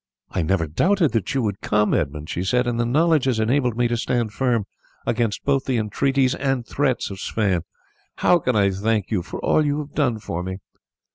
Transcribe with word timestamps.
"I 0.31 0.41
never 0.41 0.65
doubted 0.65 1.11
that 1.11 1.35
you 1.35 1.43
would 1.43 1.61
come, 1.61 1.93
Edmund," 1.93 2.27
she 2.27 2.43
said, 2.43 2.65
"and 2.65 2.79
the 2.79 2.87
knowledge 2.87 3.25
has 3.25 3.39
enabled 3.39 3.77
me 3.77 3.87
to 3.87 3.95
stand 3.95 4.33
firm 4.33 4.65
against 5.05 5.45
both 5.45 5.65
the 5.65 5.77
entreaties 5.77 6.33
and 6.33 6.65
threats 6.65 7.11
of 7.11 7.19
Sweyn. 7.19 7.61
How 8.15 8.39
can 8.39 8.55
I 8.55 8.71
thank 8.71 9.11
you 9.11 9.21
for 9.21 9.39
all 9.45 9.63
you 9.63 9.77
have 9.77 9.93
done 9.93 10.17
for 10.17 10.41
me?" 10.41 10.57